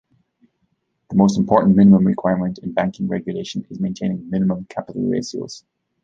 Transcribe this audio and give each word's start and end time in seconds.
The 1.11 1.15
most 1.15 1.37
important 1.37 1.75
minimum 1.77 2.07
requirement 2.07 2.57
in 2.63 2.71
banking 2.73 3.07
regulation 3.07 3.67
is 3.69 3.79
maintaining 3.79 4.31
minimum 4.31 4.65
capital 4.67 5.03
ratios. 5.03 5.63